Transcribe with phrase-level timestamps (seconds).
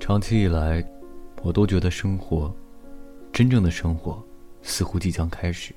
[0.00, 0.82] 长期以来，
[1.42, 2.50] 我都觉得生活，
[3.30, 4.22] 真正的生活，
[4.62, 5.74] 似乎即将开始。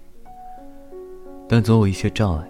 [1.50, 2.50] 但总有一些障碍，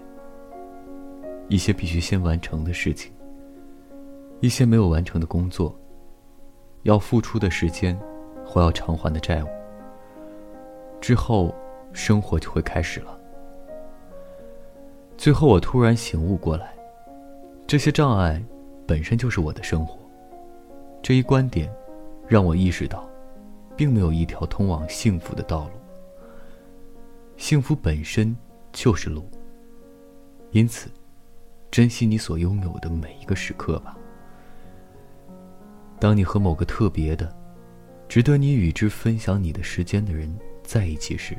[1.48, 3.12] 一些必须先完成的事情，
[4.38, 5.76] 一些没有完成的工作，
[6.84, 7.98] 要付出的时间，
[8.44, 9.48] 或要偿还的债务。
[11.00, 11.52] 之后，
[11.92, 13.18] 生活就会开始了。
[15.16, 16.75] 最后，我突然醒悟过来，
[17.66, 18.40] 这些障碍，
[18.86, 19.98] 本身就是我的生活。
[21.02, 21.68] 这一观点，
[22.28, 23.10] 让我意识到，
[23.76, 25.70] 并没有一条通往幸福的道路。
[27.36, 28.34] 幸福本身
[28.72, 29.28] 就是路。
[30.52, 30.88] 因此，
[31.68, 33.98] 珍惜你所拥有的每一个时刻吧。
[35.98, 37.36] 当你和某个特别的、
[38.08, 41.36] 值得你与之分享你的时间的人在一起时，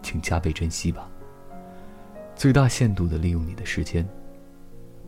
[0.00, 1.10] 请加倍珍惜吧。
[2.34, 4.08] 最大限度的利用你的时间，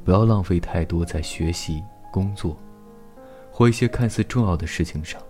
[0.04, 2.56] 不要浪费太多在学习、工作。
[3.56, 5.22] 或一些看似重要的事情上，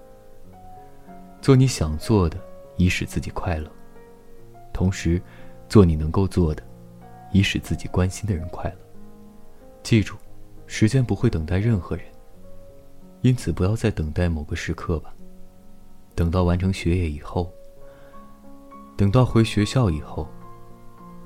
[1.43, 2.39] 做你想做的，
[2.79, 3.69] 以使自己快乐；
[4.73, 5.21] 同时，
[5.69, 6.63] 做你能够做的，
[7.33, 8.77] 以使自己关心的人快乐。
[9.83, 10.17] 记住，
[10.67, 12.07] 时间不会等待任何人，
[13.21, 15.15] 因此不要再等待某个时刻吧。
[16.15, 17.53] 等到完成学业以后，
[18.97, 20.27] 等到回学校以后，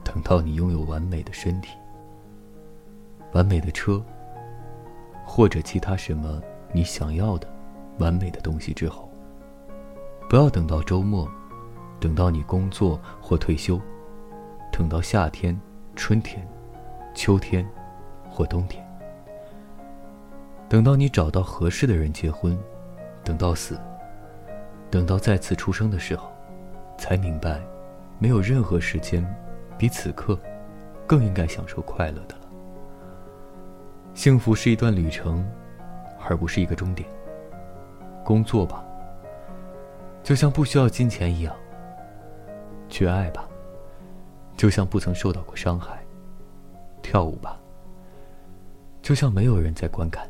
[0.02, 1.68] 等到你拥有完美的身体、
[3.32, 4.02] 完美的车，
[5.24, 6.40] 或者其他什么。
[6.70, 7.48] 你想要的
[7.98, 9.10] 完美的东西之后，
[10.28, 11.26] 不要等到周末，
[11.98, 13.80] 等到你工作或退休，
[14.70, 15.58] 等到夏天、
[15.96, 16.46] 春天、
[17.14, 17.66] 秋天
[18.28, 18.86] 或冬天，
[20.68, 22.54] 等到你找到合适的人结婚，
[23.24, 23.80] 等到死，
[24.90, 26.30] 等到再次出生的时候，
[26.98, 27.58] 才明白，
[28.18, 29.24] 没有任何时间
[29.78, 30.38] 比此刻
[31.06, 32.37] 更应该享受快乐的。
[34.18, 35.48] 幸福是一段旅程。
[36.28, 37.08] 而不是一个终点。
[38.24, 38.84] 工作吧，
[40.24, 41.54] 就像不需要金钱一样；
[42.88, 43.48] 去爱吧，
[44.56, 45.96] 就像不曾受到过伤害；
[47.00, 47.58] 跳舞吧，
[49.00, 50.28] 就像没有人在观看。